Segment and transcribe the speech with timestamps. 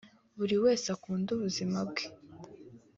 [0.37, 2.05] Buri wese akunde ubuzima bwe